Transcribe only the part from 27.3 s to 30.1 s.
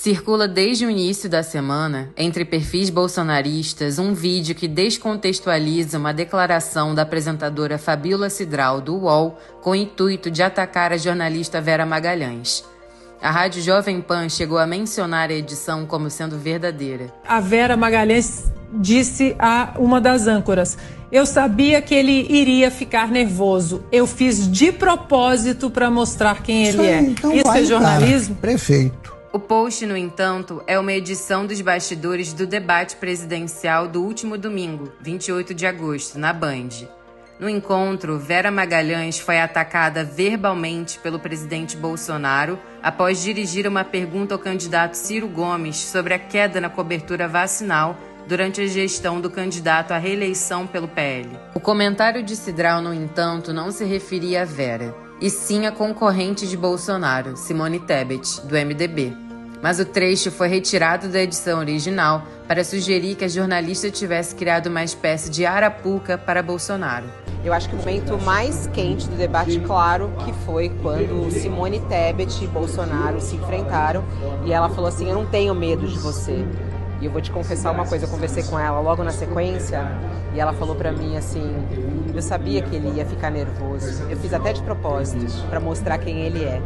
Isso é jornalismo? Prefeito. O post, no